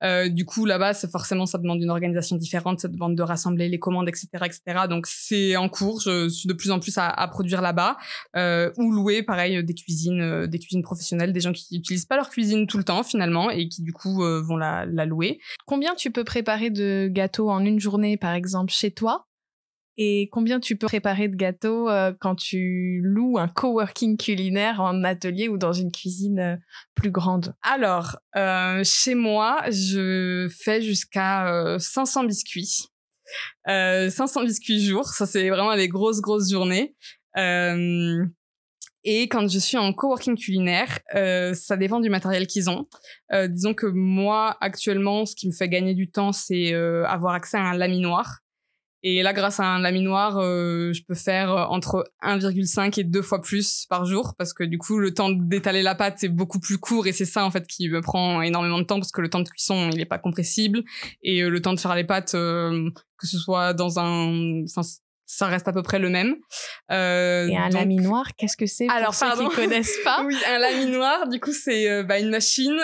[0.03, 3.69] Euh, du coup là-bas c'est forcément ça demande une organisation différente, ça demande de rassembler
[3.69, 4.61] les commandes etc etc.
[4.87, 7.97] Donc c'est en cours, je suis de plus en plus à, produire là-bas
[8.35, 12.17] euh, ou louer pareil des cuisines, euh, des cuisines professionnelles, des gens qui utilisent pas
[12.17, 15.39] leur cuisine tout le temps finalement et qui du coup euh, vont la, la louer.
[15.65, 19.25] Combien tu peux préparer de gâteaux en une journée par exemple chez toi?
[19.97, 25.03] Et combien tu peux préparer de gâteaux euh, quand tu loues un coworking culinaire en
[25.03, 26.55] atelier ou dans une cuisine euh,
[26.95, 27.53] plus grande?
[27.61, 32.87] Alors, euh, chez moi, je fais jusqu'à 500 biscuits.
[33.67, 36.95] 500 biscuits jour, ça c'est vraiment des grosses, grosses journées.
[39.05, 40.99] Et quand je suis en coworking culinaire,
[41.55, 42.87] ça dépend du matériel qu'ils ont.
[43.47, 47.61] disons que moi, actuellement, ce qui me fait gagner du temps, c'est avoir accès à
[47.61, 48.42] un laminoir.
[49.05, 53.21] Et là, grâce à un laminoir, euh, je peux faire euh, entre 1,5 et 2
[53.21, 56.59] fois plus par jour parce que du coup, le temps d'étaler la pâte est beaucoup
[56.59, 59.19] plus court et c'est ça en fait qui me prend énormément de temps parce que
[59.19, 60.83] le temps de cuisson il est pas compressible
[61.21, 64.63] et euh, le temps de faire les pâtes, que ce soit dans un,
[65.25, 66.35] ça reste à peu près le même.
[66.89, 71.27] Euh, et un laminoir, qu'est-ce que c'est Alors, ceux qui connaissent pas Oui, un laminoir,
[71.27, 72.79] du coup, c'est bah, une machine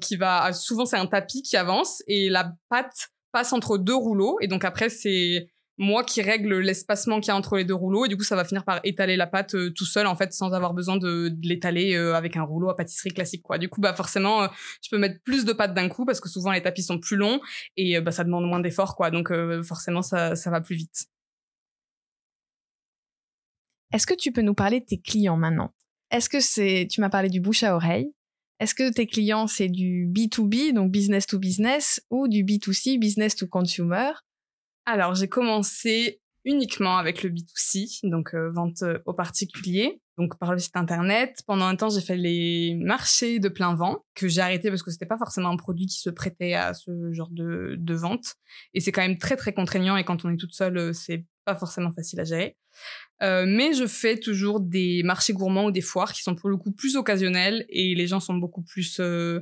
[0.00, 4.38] qui va souvent c'est un tapis qui avance et la pâte passe entre deux rouleaux.
[4.40, 8.04] Et donc après, c'est moi qui règle l'espacement qu'il y a entre les deux rouleaux.
[8.04, 10.32] Et du coup, ça va finir par étaler la pâte euh, tout seul, en fait,
[10.32, 13.58] sans avoir besoin de, l'étaler euh, avec un rouleau à pâtisserie classique, quoi.
[13.58, 14.48] Du coup, bah forcément, euh,
[14.82, 17.16] je peux mettre plus de pâte d'un coup parce que souvent les tapis sont plus
[17.16, 17.40] longs
[17.76, 19.10] et bah ça demande moins d'efforts, quoi.
[19.10, 21.06] Donc forcément, ça, ça va plus vite.
[23.92, 25.72] Est-ce que tu peux nous parler de tes clients maintenant?
[26.10, 28.12] Est-ce que c'est, tu m'as parlé du bouche à oreille,
[28.60, 33.36] est-ce que tes clients, c'est du B2B, donc business to business, ou du B2C, business
[33.36, 34.12] to consumer?
[34.84, 40.76] Alors, j'ai commencé uniquement avec le B2C, donc vente aux particuliers donc par le site
[40.76, 41.42] internet.
[41.46, 44.90] Pendant un temps, j'ai fait les marchés de plein vent que j'ai arrêté parce que
[44.90, 48.34] c'était pas forcément un produit qui se prêtait à ce genre de, de vente.
[48.74, 51.24] Et c'est quand même très très contraignant et quand on est toute seule, euh, c'est
[51.44, 52.56] pas forcément facile à gérer.
[53.22, 56.56] Euh, mais je fais toujours des marchés gourmands ou des foires qui sont pour le
[56.56, 59.40] coup plus occasionnels et les gens sont beaucoup plus euh,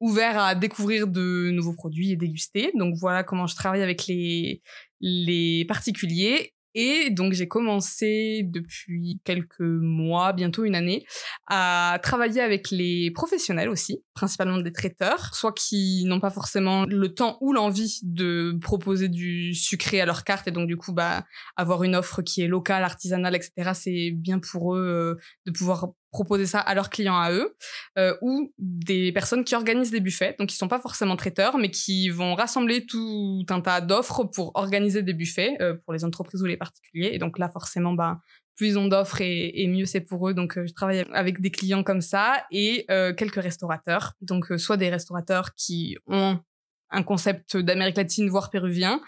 [0.00, 2.72] ouverts à découvrir de nouveaux produits et déguster.
[2.74, 4.62] Donc voilà comment je travaille avec les
[5.00, 11.04] les particuliers et donc j'ai commencé depuis quelques mois, bientôt une année,
[11.48, 17.12] à travailler avec les professionnels aussi, principalement des traiteurs, soit qui n'ont pas forcément le
[17.12, 21.24] temps ou l'envie de proposer du sucré à leur carte et donc du coup bah
[21.56, 23.72] avoir une offre qui est locale, artisanale, etc.
[23.74, 27.56] C'est bien pour eux euh, de pouvoir proposer ça à leurs clients à eux,
[27.98, 31.70] euh, ou des personnes qui organisent des buffets, donc qui sont pas forcément traiteurs, mais
[31.70, 36.42] qui vont rassembler tout un tas d'offres pour organiser des buffets euh, pour les entreprises
[36.42, 37.10] ou les particuliers.
[37.12, 38.20] Et donc là, forcément, bah,
[38.56, 40.34] plus ils ont d'offres et, mieux c'est pour eux.
[40.34, 44.14] Donc euh, je travaille avec des clients comme ça et quelques restaurateurs.
[44.20, 46.38] Donc soit des restaurateurs qui ont
[46.92, 49.00] un concept d'Amérique latine, voire péruvien,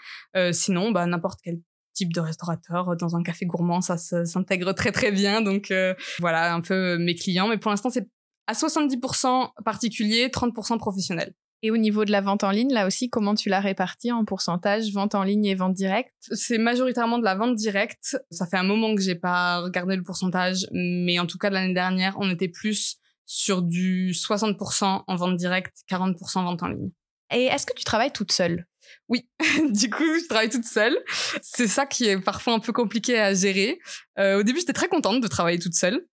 [0.51, 1.59] sinon bah, n'importe quel
[1.93, 5.41] type de restaurateur euh, dans un café gourmand, ça s'intègre très très bien.
[5.41, 7.47] Donc euh, voilà un peu mes clients.
[7.47, 8.07] Mais pour l'instant, c'est
[8.47, 11.33] à 70% particulier, 30% professionnel.
[11.65, 14.25] Et au niveau de la vente en ligne, là aussi, comment tu l'as réparti en
[14.25, 16.11] pourcentage, vente en ligne et vente directe?
[16.19, 18.17] C'est majoritairement de la vente directe.
[18.31, 21.53] Ça fait un moment que j'ai pas regardé le pourcentage, mais en tout cas de
[21.53, 26.67] l'année dernière, on était plus sur du 60% en vente directe, 40% en vente en
[26.67, 26.91] ligne.
[27.33, 28.65] Et est-ce que tu travailles toute seule?
[29.09, 29.27] Oui,
[29.71, 30.97] du coup, je travaille toute seule.
[31.41, 33.79] C'est ça qui est parfois un peu compliqué à gérer.
[34.19, 36.05] Euh, au début, j'étais très contente de travailler toute seule.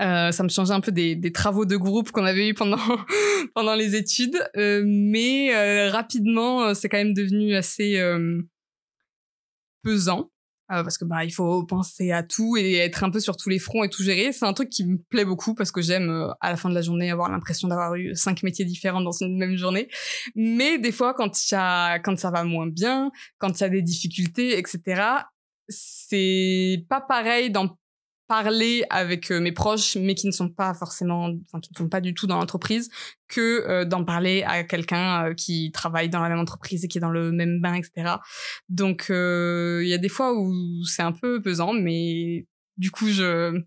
[0.00, 2.78] Euh, ça me changeait un peu des, des travaux de groupe qu'on avait eu pendant
[3.54, 8.42] pendant les études, euh, mais euh, rapidement, c'est quand même devenu assez euh,
[9.84, 10.31] pesant.
[10.72, 13.50] Euh, parce que bah il faut penser à tout et être un peu sur tous
[13.50, 14.32] les fronts et tout gérer.
[14.32, 16.74] C'est un truc qui me plaît beaucoup parce que j'aime euh, à la fin de
[16.74, 19.88] la journée avoir l'impression d'avoir eu cinq métiers différents dans une même journée.
[20.34, 23.68] Mais des fois quand y a quand ça va moins bien, quand il y a
[23.68, 25.02] des difficultés, etc.
[25.68, 27.76] C'est pas pareil dans
[28.32, 31.90] parler avec euh, mes proches, mais qui ne sont pas forcément, enfin, qui ne sont
[31.90, 32.88] pas du tout dans l'entreprise,
[33.28, 36.96] que euh, d'en parler à quelqu'un euh, qui travaille dans la même entreprise et qui
[36.96, 38.14] est dans le même bain, etc.
[38.70, 42.46] Donc, il y a des fois où c'est un peu pesant, mais
[42.78, 43.60] du coup, je,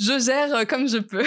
[0.00, 1.26] je gère comme je peux.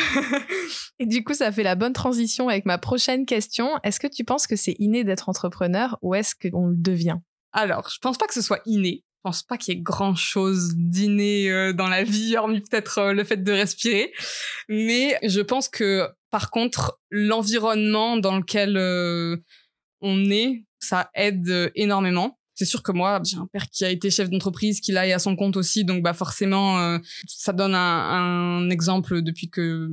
[1.00, 3.78] et du coup, ça fait la bonne transition avec ma prochaine question.
[3.84, 7.18] Est-ce que tu penses que c'est inné d'être entrepreneur ou est-ce qu'on le devient?
[7.52, 10.76] Alors, je pense pas que ce soit inné pense pas qu'il y ait grand chose
[10.76, 14.14] d'inné euh, dans la vie, hormis peut-être euh, le fait de respirer.
[14.70, 19.38] Mais je pense que, par contre, l'environnement dans lequel euh,
[20.00, 22.38] on est, ça aide énormément.
[22.54, 25.14] C'est sûr que moi, j'ai un père qui a été chef d'entreprise, qui là est
[25.14, 29.90] à son compte aussi, donc bah forcément, ça donne un exemple depuis que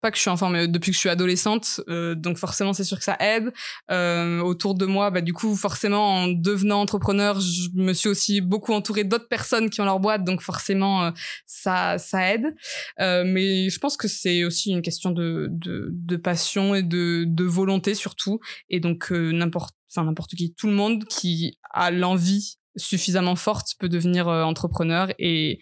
[0.00, 1.80] pas que je suis enfant, mais depuis que je suis adolescente.
[1.88, 3.52] Euh, donc forcément, c'est sûr que ça aide.
[3.90, 8.40] Euh, autour de moi, bah du coup, forcément, en devenant entrepreneur, je me suis aussi
[8.40, 11.10] beaucoup entourée d'autres personnes qui ont leur boîte, donc forcément, euh,
[11.46, 12.54] ça ça aide.
[13.00, 17.24] Euh, mais je pense que c'est aussi une question de, de, de passion et de,
[17.26, 18.40] de volonté surtout.
[18.68, 23.74] Et donc euh, n'importe, enfin n'importe qui, tout le monde qui a l'envie suffisamment forte
[23.78, 25.60] peut devenir entrepreneur et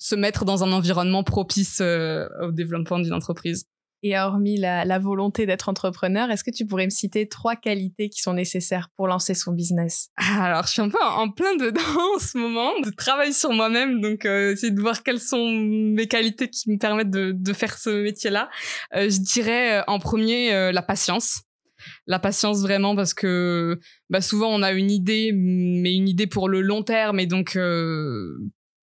[0.00, 3.66] se mettre dans un environnement propice euh, au développement d'une entreprise.
[4.02, 8.08] Et hormis la, la volonté d'être entrepreneur, est-ce que tu pourrais me citer trois qualités
[8.08, 10.08] qui sont nécessaires pour lancer son business?
[10.16, 11.82] Alors, je suis un peu en, plein dedans
[12.16, 16.06] en ce moment, de travail sur moi-même, donc euh, essayer de voir quelles sont mes
[16.06, 18.48] qualités qui me permettent de, de faire ce métier-là.
[18.96, 21.42] Euh, je dirais euh, en premier la patience.
[22.06, 26.48] La patience vraiment parce que bah, souvent on a une idée, mais une idée pour
[26.48, 27.56] le long terme et donc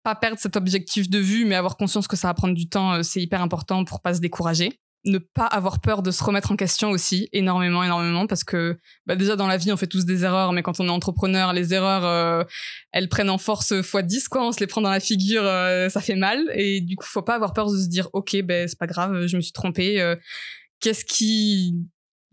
[0.05, 2.93] pas perdre cet objectif de vue, mais avoir conscience que ça va prendre du temps,
[2.93, 4.79] euh, c'est hyper important pour pas se décourager.
[5.03, 9.15] Ne pas avoir peur de se remettre en question aussi, énormément, énormément, parce que bah
[9.15, 11.73] déjà dans la vie on fait tous des erreurs, mais quand on est entrepreneur, les
[11.73, 12.43] erreurs euh,
[12.91, 15.89] elles prennent en force x 10 quoi, on se les prend dans la figure, euh,
[15.89, 18.67] ça fait mal, et du coup faut pas avoir peur de se dire ok ben
[18.67, 20.15] c'est pas grave, je me suis trompé.
[20.81, 21.73] Qu'est-ce qui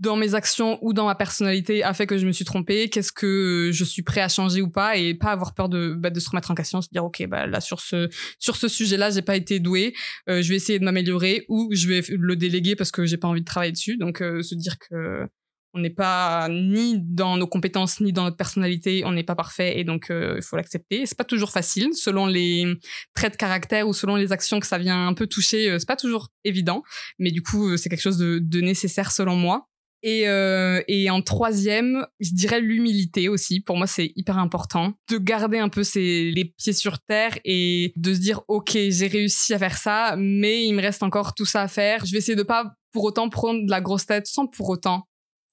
[0.02, 3.12] dans mes actions ou dans ma personnalité a fait que je me suis trompée Qu'est-ce
[3.12, 6.18] que je suis prêt à changer ou pas Et pas avoir peur de, bah, de
[6.18, 8.08] se remettre en question, se dire ok bah là sur ce
[8.40, 9.94] sur ce sujet-là j'ai pas été doué,
[10.28, 13.28] euh, je vais essayer de m'améliorer ou je vais le déléguer parce que j'ai pas
[13.28, 13.96] envie de travailler dessus.
[13.96, 15.28] Donc euh, se dire que
[15.74, 19.78] on n'est pas ni dans nos compétences ni dans notre personnalité, on n'est pas parfait
[19.78, 21.06] et donc euh, il faut l'accepter.
[21.06, 22.66] C'est pas toujours facile selon les
[23.14, 25.76] traits de caractère ou selon les actions que ça vient un peu toucher.
[25.78, 26.82] c'est pas toujours évident,
[27.20, 29.68] mais du coup c'est quelque chose de, de nécessaire selon moi
[30.02, 33.60] Et, euh, et en troisième, je dirais l'humilité aussi.
[33.60, 37.92] Pour moi, c'est hyper important de garder un peu ses, les pieds sur terre et
[37.96, 41.46] de se dire, OK, j'ai réussi à faire ça, mais il me reste encore tout
[41.46, 42.04] ça à faire.
[42.04, 45.06] Je vais essayer de pas pour autant prendre de la grosse tête sans pour autant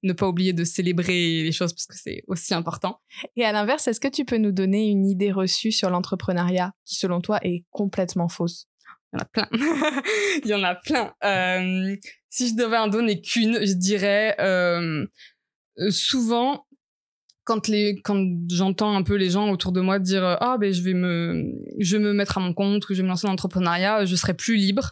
[0.03, 2.99] ne pas oublier de célébrer les choses parce que c'est aussi important.
[3.35, 6.95] Et à l'inverse, est-ce que tu peux nous donner une idée reçue sur l'entrepreneuriat qui,
[6.95, 8.67] selon toi, est complètement fausse?
[9.13, 9.47] Il y en a plein.
[10.43, 11.13] Il y en a plein.
[11.23, 11.95] Euh,
[12.29, 15.05] si je devais en donner qu'une, je dirais euh,
[15.79, 16.65] euh, souvent
[17.43, 20.83] quand les quand j'entends un peu les gens autour de moi dire ah ben je
[20.83, 23.31] vais me je vais me mettre à mon compte que je vais me lancer dans
[23.31, 24.91] l'entrepreneuriat je serai plus libre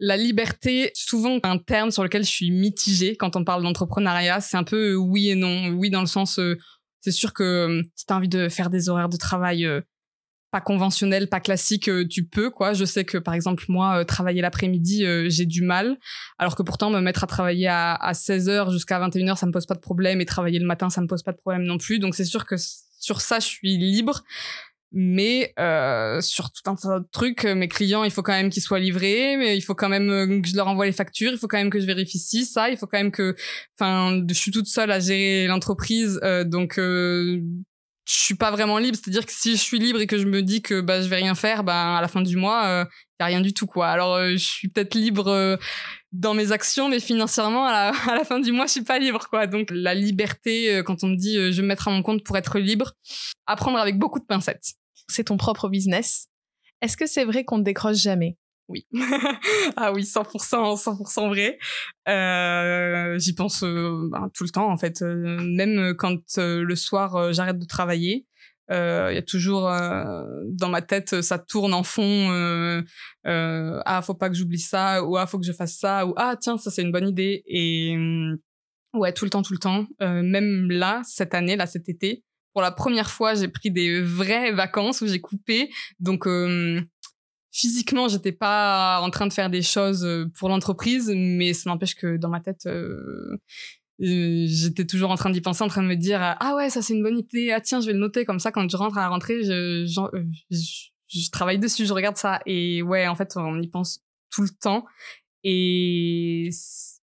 [0.00, 4.56] la liberté, souvent un terme sur lequel je suis mitigée quand on parle d'entrepreneuriat, c'est
[4.56, 5.68] un peu oui et non.
[5.68, 6.40] Oui dans le sens,
[7.00, 9.64] c'est sûr que si tu as envie de faire des horaires de travail
[10.50, 12.72] pas conventionnel, pas classique, euh, tu peux quoi.
[12.72, 15.98] Je sais que par exemple moi euh, travailler l'après-midi, euh, j'ai du mal,
[16.38, 19.66] alors que pourtant me mettre à travailler à, à 16h jusqu'à 21h, ça me pose
[19.66, 21.98] pas de problème et travailler le matin, ça me pose pas de problème non plus.
[21.98, 22.56] Donc c'est sûr que
[22.98, 24.22] sur ça, je suis libre.
[24.90, 25.52] Mais
[26.22, 29.36] sur tout un tas de trucs, mes clients, il faut quand même qu'ils soient livrés,
[29.36, 31.68] mais il faut quand même que je leur envoie les factures, il faut quand même
[31.68, 33.36] que je vérifie ci, ça, il faut quand même que,
[33.78, 36.80] enfin, je suis toute seule à gérer l'entreprise, donc
[38.08, 38.96] je suis pas vraiment libre.
[38.96, 41.16] C'est-à-dire que si je suis libre et que je me dis que bah je vais
[41.16, 42.84] rien faire, bah à la fin du mois, il euh,
[43.18, 43.88] a rien du tout quoi.
[43.88, 45.56] Alors euh, je suis peut-être libre euh,
[46.12, 47.88] dans mes actions, mais financièrement à la,
[48.20, 49.46] à fin du mois, je suis pas libre quoi.
[49.46, 52.38] Donc la liberté, quand on me dit je vais me mettre à mon compte pour
[52.38, 52.94] être libre,
[53.46, 54.72] apprendre avec beaucoup de pincettes.
[55.08, 56.28] C'est ton propre business.
[56.80, 58.38] Est-ce que c'est vrai qu'on ne décroche jamais?
[58.68, 58.86] Oui.
[59.76, 61.58] ah oui, 100%, 100% vrai.
[62.08, 65.02] Euh, J'y pense euh, ben, tout le temps, en fait.
[65.02, 68.26] Euh, même quand euh, le soir, j'arrête de travailler,
[68.70, 72.28] il y a toujours dans ma tête, ça tourne en fond.
[73.24, 76.36] ah, faut pas que j'oublie ça, ou ah, faut que je fasse ça, ou ah,
[76.38, 77.42] tiens, ça c'est une bonne idée.
[77.46, 77.96] Et
[78.92, 79.86] ouais, tout le temps, tout le temps.
[80.00, 84.52] même là, cette année, là, cet été, pour la première fois, j'ai pris des vraies
[84.52, 85.70] vacances où j'ai coupé.
[85.98, 86.26] Donc,
[87.58, 91.96] physiquement, j'étais pas en train de faire des choses euh, pour l'entreprise, mais ça n'empêche
[91.96, 93.36] que dans ma tête, euh,
[94.00, 96.82] euh, j'étais toujours en train d'y penser, en train de me dire ah ouais, ça
[96.82, 98.52] c'est une bonne idée, ah tiens, je vais le noter comme ça.
[98.52, 99.84] Quand je rentre à la rentrée, je,
[100.50, 104.50] je travaille dessus, je regarde ça et ouais, en fait, on y pense tout le
[104.50, 104.84] temps.
[105.42, 106.50] Et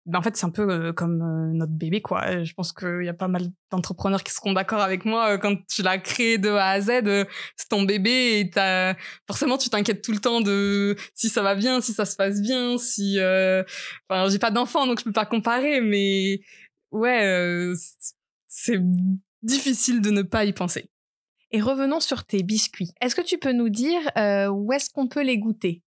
[0.05, 2.43] ben en fait c'est un peu euh, comme euh, notre bébé quoi.
[2.43, 5.55] Je pense qu'il y a pas mal d'entrepreneurs qui seront d'accord avec moi euh, quand
[5.67, 8.95] tu l'as créé de A à Z c'est ton bébé et t'as
[9.27, 12.41] forcément tu t'inquiètes tout le temps de si ça va bien si ça se passe
[12.41, 16.41] bien si enfin j'ai pas d'enfant donc je peux pas comparer mais
[16.91, 17.71] ouais
[18.47, 18.81] c'est
[19.41, 20.89] difficile de ne pas y penser.
[21.51, 22.91] Et revenons sur tes biscuits.
[22.99, 24.01] Est-ce que tu peux nous dire
[24.51, 25.81] où est-ce qu'on peut les goûter?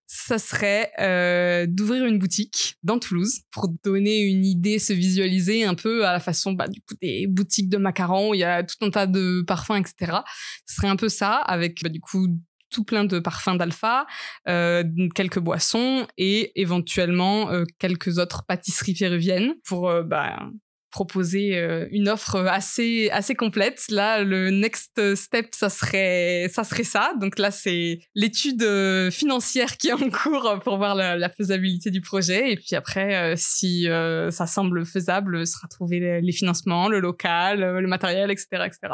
[0.08, 5.76] ça serait euh, d'ouvrir une boutique dans Toulouse pour donner une idée, se visualiser un
[5.76, 8.78] peu à la façon bah, du coup des boutiques de macarons, il y a tout
[8.82, 10.20] un tas de parfums, etc.
[10.66, 12.28] Ce serait un peu ça, avec bah, du coup
[12.70, 14.06] tout plein de parfums d'alpha,
[14.48, 14.84] euh,
[15.16, 20.50] quelques boissons et éventuellement euh, quelques autres pâtisseries péruviennes pour bah,
[20.96, 23.84] proposer euh, une offre assez assez complète.
[23.90, 27.14] Là, le next step, ça serait ça serait ça.
[27.20, 32.00] Donc là, c'est l'étude euh, financière qui est en cours pour voir la, faisabilité du
[32.00, 32.54] projet.
[32.54, 33.88] Et puis après, euh, si
[34.30, 38.94] ça semble faisable, sera trouver les, financements, le local, le matériel, etc., etc.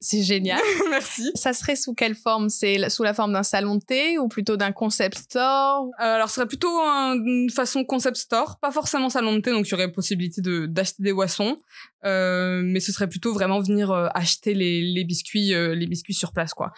[0.00, 0.60] C'est génial.
[0.90, 1.30] Merci.
[1.34, 2.48] Ça serait sous quelle forme?
[2.48, 5.88] C'est sous la forme d'un salon de thé ou plutôt d'un concept store?
[6.00, 9.66] Euh, Alors, ce serait plutôt une façon concept store, pas forcément salon de thé, donc
[9.66, 11.56] il y aurait possibilité de d'acheter des boissons,
[12.04, 16.14] euh, mais ce serait plutôt vraiment venir euh, acheter les, les biscuits, euh, les biscuits
[16.14, 16.72] sur place, quoi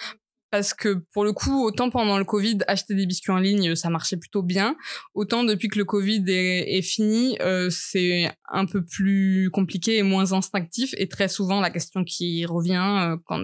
[0.51, 3.89] parce que pour le coup, autant pendant le Covid, acheter des biscuits en ligne, ça
[3.89, 4.77] marchait plutôt bien.
[5.15, 10.33] Autant depuis que le Covid est, fini, euh, c'est un peu plus compliqué et moins
[10.33, 10.93] instinctif.
[10.99, 13.41] Et très souvent, la question qui revient euh, quand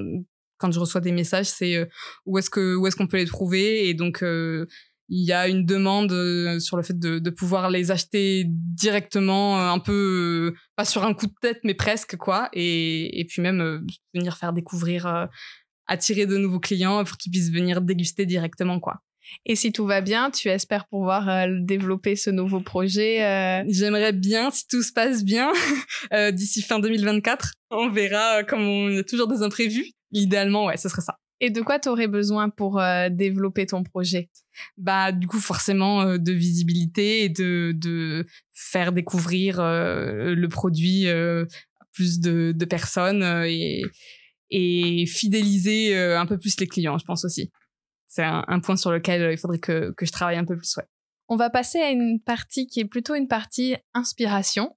[0.59, 1.87] quand je reçois des messages, c'est
[2.25, 3.89] où est-ce que où est-ce qu'on peut les trouver?
[3.89, 4.25] Et donc
[5.09, 6.11] il y a une demande
[6.61, 11.27] sur le fait de, de pouvoir les acheter directement, un peu pas sur un coup
[11.27, 15.29] de tête, mais presque quoi, et, et puis même venir faire découvrir,
[15.87, 19.03] attirer de nouveaux clients pour qu'ils puissent venir déguster directement quoi.
[19.45, 23.65] Et si tout va bien, tu espères pouvoir euh, développer ce nouveau projet euh?
[23.69, 25.53] J'aimerais bien, si tout se passe bien,
[26.13, 27.53] euh, d'ici fin 2024.
[27.71, 29.91] On verra, comme on y a toujours des imprévus.
[30.13, 31.17] Idéalement, ouais, ce serait ça.
[31.41, 34.31] Et de quoi tu aurais besoin pour développer ton projet?
[34.79, 41.45] Bah, du coup, forcément, de visibilité et de, de faire découvrir le produit à
[41.93, 43.83] plus de, de personnes et,
[44.51, 47.51] et fidéliser un peu plus les clients, je pense aussi
[48.17, 50.77] c'est un, point sur lequel euh, il faudrait que, que je travaille un peu plus.
[50.77, 50.85] Ouais.
[51.29, 54.77] On va passer à une partie qui est plutôt une partie inspiration.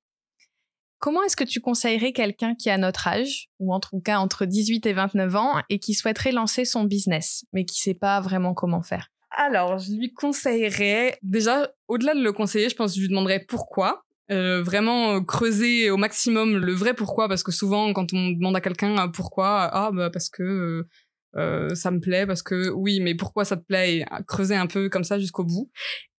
[0.98, 4.46] Comment est-ce que tu conseillerais quelqu'un qui a notre âge, ou en tout cas entre
[4.46, 8.54] 18 et 29 ans, et qui souhaiterait lancer son business, mais qui sait pas vraiment
[8.54, 9.08] comment faire?
[9.32, 13.46] Alors, je lui conseillerais, déjà, au-delà de le conseiller, je pense que je lui demanderais
[13.48, 14.04] pourquoi.
[14.32, 18.56] Euh, vraiment euh, creuser au maximum le vrai pourquoi parce que souvent quand on demande
[18.56, 20.86] à quelqu'un pourquoi ah bah parce que
[21.36, 24.90] euh, ça me plaît parce que oui, mais pourquoi ça te plaît creuser un peu
[24.90, 25.70] comme ça jusqu'au bout.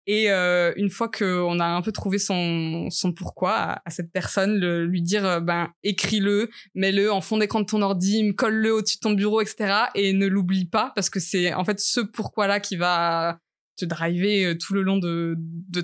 [0.06, 4.58] Et euh, une fois qu'on a un peu trouvé son, son pourquoi à, cette personne,
[4.58, 9.00] lui dire euh, ben écris-le, mets-le en fond d'écran de ton ordi, colle-le au-dessus de
[9.00, 9.84] ton bureau, etc.
[9.94, 13.38] Et ne l'oublie pas parce que c'est en fait ce pourquoi-là qui va
[13.80, 15.36] te driver euh, tout le long de,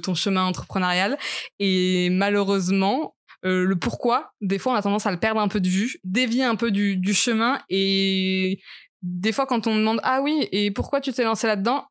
[0.03, 1.19] ton chemin entrepreneurial.
[1.59, 5.61] Et malheureusement, euh, le pourquoi, des fois on a tendance à le perdre un peu
[5.61, 7.61] de vue, dévier un peu du, chemin.
[7.69, 8.61] Et
[9.03, 11.87] des fois quand on me demande ah oui et pourquoi tu t'es lancé là-dedans?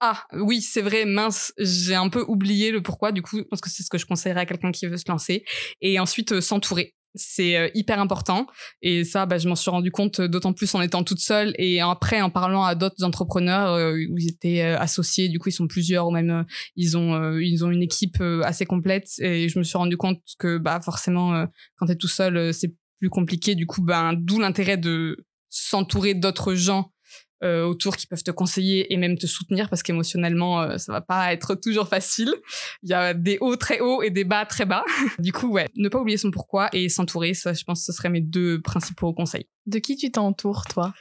[0.00, 3.70] Ah oui c'est vrai mince j'ai un peu oublié le pourquoi du coup parce que
[3.70, 5.44] c'est ce que je conseillerais à quelqu'un qui veut se lancer.
[5.80, 8.46] Et ensuite euh, s'entourer c'est euh, hyper important.
[8.82, 11.54] Et ça bah, je m'en suis rendu compte euh, d'autant plus en étant toute seule
[11.58, 15.66] et après en parlant à d'autres entrepreneurs où ils étaient associés du coup ils sont
[15.66, 16.44] plusieurs ou même
[16.76, 19.08] ils ont ils ont une équipe assez complète.
[19.18, 23.10] Et je me suis rendu compte que bah forcément quand t'es tout seul c'est plus
[23.10, 23.54] compliqué.
[23.54, 26.92] Du coup ben d'où l'intérêt de s'entourer d'autres gens
[27.44, 31.02] euh, autour qui peuvent te conseiller et même te soutenir parce qu'émotionnellement euh, ça va
[31.02, 32.34] pas être toujours facile.
[32.82, 34.84] Il y a des hauts très hauts et des bas très bas.
[35.18, 37.92] du coup ouais, ne pas oublier son pourquoi et s'entourer, ça je pense que ce
[37.92, 39.46] seraient mes deux principaux conseils.
[39.66, 40.94] De qui tu t'entoures toi?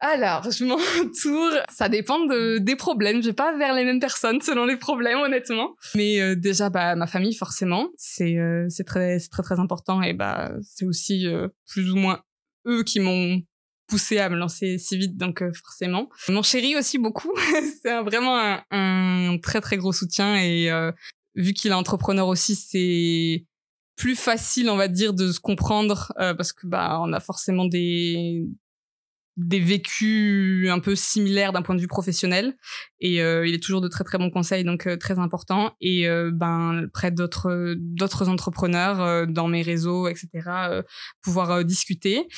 [0.00, 3.22] Alors, je m'entoure, ça dépend de, des problèmes.
[3.22, 5.76] Je vais pas vers les mêmes personnes selon les problèmes, honnêtement.
[5.94, 8.36] Mais euh, déjà, bah, ma famille, forcément, c'est
[8.68, 11.26] c'est très, très très important et bah c'est aussi
[11.66, 12.20] plus ou moins
[12.66, 13.40] eux qui m'ont
[13.86, 16.08] poussé à me lancer si vite, donc euh, forcément.
[16.28, 17.32] Mon chéri aussi beaucoup,
[17.82, 20.90] c'est vraiment un, un, très très gros soutien et euh,
[21.34, 23.44] vu qu'il est entrepreneur aussi, c'est
[23.96, 27.66] plus facile, on va dire, de se comprendre euh, parce que bah on a forcément
[27.66, 28.46] des
[29.36, 32.56] des vécus un peu similaires d'un point de vue professionnel.
[33.00, 35.74] Et euh, il est toujours de très très bons conseils donc euh, très important.
[35.80, 40.82] Et euh, ben près d'autres d'autres entrepreneurs dans mes réseaux etc
[41.22, 42.28] pouvoir discuter.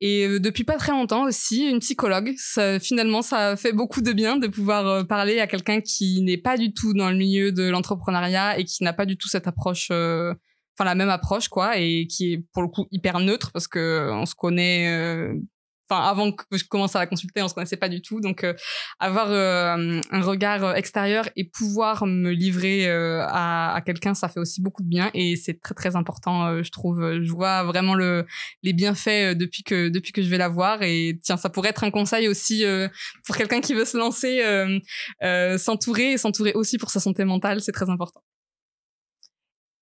[0.00, 4.36] Et depuis pas très longtemps aussi une psychologue ça, finalement ça fait beaucoup de bien
[4.36, 8.58] de pouvoir parler à quelqu'un qui n'est pas du tout dans le milieu de l'entrepreneuriat
[8.58, 12.34] et qui n'a pas du tout cette approche enfin la même approche quoi et qui
[12.34, 15.32] est pour le coup hyper neutre parce que on se connaît
[15.88, 18.20] enfin avant que je commence à la consulter on se connaissait pas du tout.
[18.20, 18.54] Donc euh,
[18.98, 24.40] avoir euh, un regard extérieur et pouvoir me livrer euh, à, à quelqu'un ça fait
[24.40, 27.22] aussi beaucoup de bien et c'est très très important je trouve.
[27.22, 28.26] Je vois vraiment le
[28.62, 31.84] les bienfaits depuis que depuis que je vais la voir et tiens ça pourrait être
[31.84, 32.64] un conseil aussi
[33.24, 34.42] pour quelqu'un qui veut se lancer
[35.58, 38.22] s'entourer et s'entourer aussi pour sa santé mentale c'est très important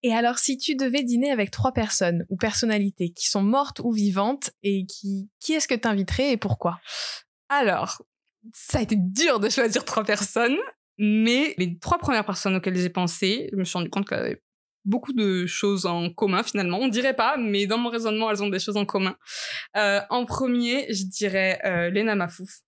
[0.07, 3.91] et alors, si tu devais dîner avec trois personnes ou personnalités qui sont mortes ou
[3.91, 6.79] vivantes, et qui, qui est-ce que tu inviterais et pourquoi?
[7.49, 8.03] Alors,
[8.53, 10.59] ça a été dur de choisir trois personnes,
[10.99, 14.43] mais les trois premières personnes auxquelles j'ai pensé, je me suis rendu compte qu'elles avaient
[14.85, 16.81] beaucoup de choses en commun finalement.
[16.81, 19.17] On dirait pas, mais dans mon raisonnement, elles ont des choses en commun.
[19.79, 22.61] Euh, en premier, je dirais euh, Lena Mafouf.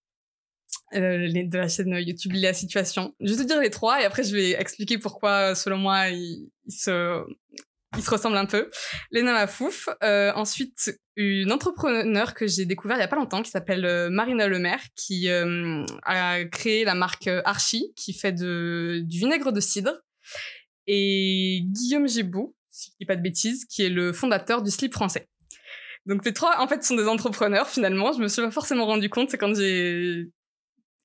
[0.94, 3.12] Euh, de la chaîne YouTube La Situation.
[3.20, 6.48] Je vais te dire les trois et après je vais expliquer pourquoi, selon moi, ils,
[6.68, 7.24] se,
[7.96, 8.70] ils se ressemblent un peu.
[9.10, 9.88] Léna Mafouf.
[10.04, 14.10] Euh, ensuite, une entrepreneur que j'ai découvert il y a pas longtemps qui s'appelle euh,
[14.10, 19.60] Marina Lemaire qui euh, a créé la marque Archie qui fait de, du vinaigre de
[19.60, 19.92] cidre.
[20.86, 24.92] Et Guillaume Gibou, si je dis pas de bêtises, qui est le fondateur du slip
[24.92, 25.28] français.
[26.04, 28.12] Donc les trois, en fait, sont des entrepreneurs finalement.
[28.12, 30.30] Je me suis pas forcément rendu compte, c'est quand j'ai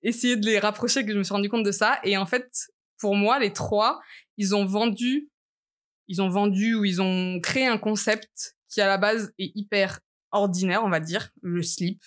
[0.03, 1.99] essayer de les rapprocher que je me suis rendu compte de ça.
[2.03, 2.67] Et en fait,
[2.99, 3.99] pour moi, les trois,
[4.37, 5.29] ils ont vendu,
[6.07, 9.99] ils ont vendu ou ils ont créé un concept qui à la base est hyper
[10.31, 12.01] ordinaire, on va dire, le slip.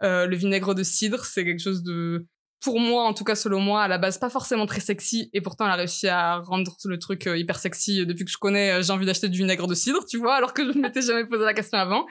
[0.00, 2.26] le vinaigre de cidre, c'est quelque chose de
[2.60, 5.40] pour moi, en tout cas selon moi, à la base pas forcément très sexy, et
[5.40, 8.04] pourtant elle a réussi à rendre le truc hyper sexy.
[8.04, 10.64] Depuis que je connais, j'ai envie d'acheter du vinaigre de cidre, tu vois, alors que
[10.64, 12.06] je ne m'étais jamais posé la question avant.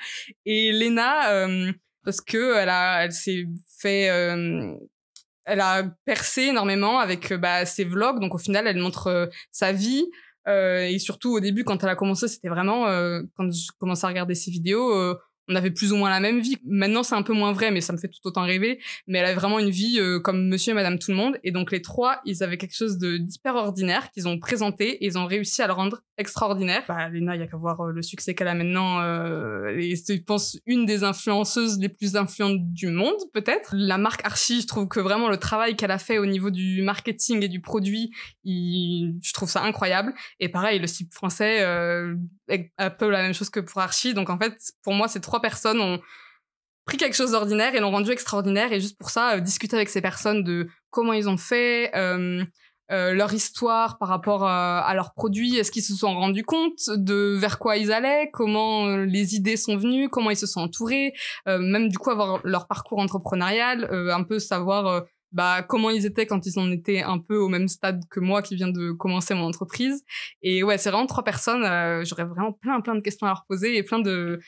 [0.45, 1.47] Et Lena,
[2.03, 3.45] parce que elle a, elle s'est
[3.79, 4.73] fait, euh,
[5.45, 8.19] elle a percé énormément avec euh, bah, ses vlogs.
[8.19, 10.05] Donc au final, elle montre euh, sa vie.
[10.47, 12.85] et surtout au début, quand elle a commencé, c'était vraiment
[13.35, 15.15] quand je commençais à regarder ses vidéos
[15.49, 16.57] on avait plus ou moins la même vie.
[16.63, 18.79] Maintenant, c'est un peu moins vrai, mais ça me fait tout autant rêver.
[19.07, 21.37] Mais elle avait vraiment une vie euh, comme monsieur et madame tout le monde.
[21.43, 25.17] Et donc, les trois, ils avaient quelque chose d'hyper ordinaire qu'ils ont présenté et ils
[25.17, 26.83] ont réussi à le rendre extraordinaire.
[26.87, 29.01] Bah, Lena, il y a qu'à voir euh, le succès qu'elle a maintenant.
[29.01, 33.73] Euh, et je pense une des influenceuses les plus influentes du monde, peut-être.
[33.73, 36.83] La marque Archie, je trouve que vraiment le travail qu'elle a fait au niveau du
[36.83, 38.11] marketing et du produit,
[38.45, 40.13] je trouve ça incroyable.
[40.39, 42.15] Et pareil, le site français, euh,
[42.77, 44.13] un peu la même chose que pour Archie.
[44.13, 45.99] Donc, en fait, pour moi, ces trois personnes ont
[46.89, 48.73] pris quelque chose d'ordinaire et l'ont rendu extraordinaire.
[48.73, 52.43] Et juste pour ça, euh, discuter avec ces personnes de comment ils ont fait, euh,
[52.91, 57.37] euh, leur histoire par rapport à leurs produits, est-ce qu'ils se sont rendus compte de
[57.39, 61.13] vers quoi ils allaient, comment les idées sont venues, comment ils se sont entourés,
[61.45, 66.43] même du coup avoir leur parcours entrepreneurial, un peu savoir bah comment ils étaient quand
[66.47, 69.45] ils en étaient un peu au même stade que moi qui viens de commencer mon
[69.45, 70.03] entreprise.
[70.41, 71.61] Et ouais, c'est vraiment trois personnes.
[72.05, 74.39] J'aurais vraiment plein plein de questions à leur poser et plein de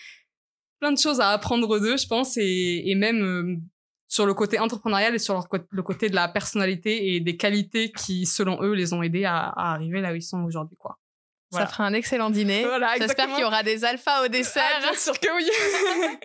[0.81, 3.55] plein de choses à apprendre d'eux, je pense, et, et même euh,
[4.07, 8.25] sur le côté entrepreneurial et sur le côté de la personnalité et des qualités qui,
[8.25, 10.97] selon eux, les ont aidés à, à arriver là où ils sont aujourd'hui, quoi.
[11.51, 12.63] Ça fera un excellent dîner.
[12.65, 14.63] Voilà, J'espère qu'il y aura des alphas au dessert.
[14.77, 16.17] Ah, bien sûr que oui.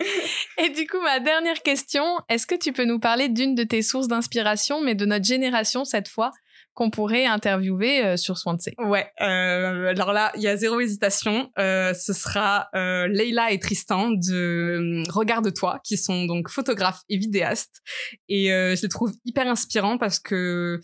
[0.65, 3.81] et du coup, ma dernière question, est-ce que tu peux nous parler d'une de tes
[3.81, 6.31] sources d'inspiration, mais de notre génération cette fois,
[6.77, 8.69] qu'on pourrait interviewer euh, sur Swansea.
[8.77, 11.49] Ouais, euh, alors là, il y a zéro hésitation.
[11.57, 17.81] Euh, ce sera Leila et Tristan de Regarde-toi, qui sont donc photographes et vidéastes.
[18.29, 20.79] Et je les trouve hyper inspirants parce que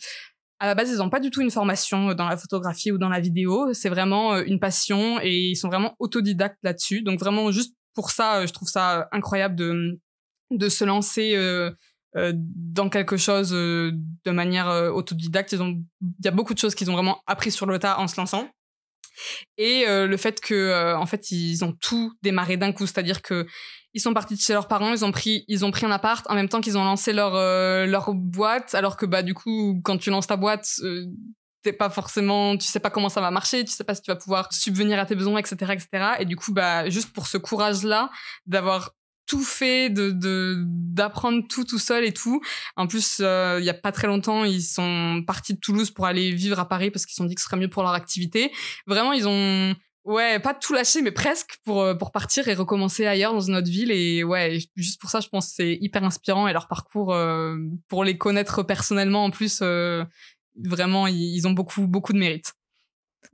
[0.59, 3.09] à la base, ils n'ont pas du tout une formation dans la photographie ou dans
[3.09, 3.71] la vidéo.
[3.73, 7.03] C'est vraiment une passion et ils sont vraiment autodidactes là-dessus.
[7.03, 9.99] Donc vraiment, juste pour ça, je trouve ça incroyable de
[10.51, 11.35] de se lancer
[12.15, 13.91] dans quelque chose euh,
[14.25, 15.51] de manière euh, autodidacte.
[15.53, 15.85] Il
[16.23, 18.49] y a beaucoup de choses qu'ils ont vraiment appris sur le tas en se lançant.
[19.57, 23.45] Et le fait que, en fait, ils ont tout démarré d'un coup, c'est-à-dire que
[23.93, 26.25] ils sont partis de chez leurs parents, ils ont pris, ils ont pris un appart
[26.31, 27.33] en même temps qu'ils ont lancé leur
[27.85, 30.67] leur boîte, alors que bah du coup, quand tu lances ta boîte,
[31.61, 34.09] t'es pas forcément, tu sais pas comment ça va marcher, tu sais pas si tu
[34.09, 35.87] vas pouvoir subvenir à tes besoins, etc., etc.
[36.19, 38.09] Et du coup, bah juste pour ce courage-là
[38.47, 38.93] d'avoir
[39.33, 42.39] tout fait, de d'apprendre tout tout seul et tout.
[42.75, 46.05] En plus, euh, il y a pas très longtemps, ils sont partis de Toulouse pour
[46.05, 47.93] aller vivre à Paris parce qu'ils se sont dit que ce serait mieux pour leur
[47.93, 48.51] activité.
[48.85, 49.75] Vraiment, ils ont
[50.05, 53.55] ouais pas tout lâché, mais presque pour euh, pour partir et recommencer ailleurs dans une
[53.55, 53.89] autre ville.
[53.89, 57.57] Et ouais, juste pour ça, je pense c'est hyper inspirant et leur parcours euh,
[57.87, 59.63] pour les connaître personnellement en plus,
[60.63, 62.53] vraiment, ils ont beaucoup beaucoup de mérite.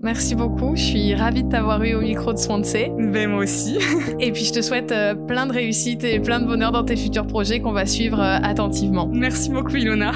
[0.02, 0.76] Merci beaucoup.
[0.76, 2.90] Je suis ravie de t'avoir eu au micro de Swansea.
[2.98, 3.78] Ben moi aussi.
[4.20, 6.96] et puis je te souhaite euh, plein de réussite et plein de bonheur dans tes
[6.96, 9.10] futurs projets qu'on va suivre euh, attentivement.
[9.12, 10.14] Merci beaucoup Ilona.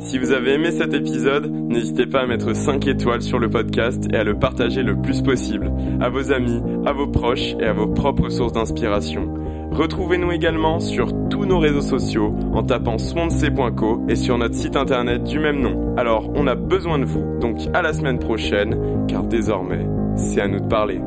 [0.00, 4.04] Si vous avez aimé cet épisode, n'hésitez pas à mettre 5 étoiles sur le podcast
[4.12, 7.72] et à le partager le plus possible à vos amis, à vos proches et à
[7.72, 9.32] vos propres sources d'inspiration.
[9.74, 15.24] Retrouvez-nous également sur tous nos réseaux sociaux en tapant swansea.co et sur notre site internet
[15.24, 15.96] du même nom.
[15.96, 19.84] Alors, on a besoin de vous, donc à la semaine prochaine, car désormais,
[20.16, 21.00] c'est à nous de parler.